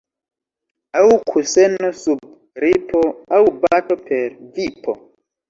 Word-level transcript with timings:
Aŭ 1.01 1.03
kuseno 1.31 1.89
sub 1.99 2.65
ripo, 2.65 3.03
aŭ 3.37 3.43
bato 3.67 4.01
per 4.09 4.35
vipo. 4.59 4.99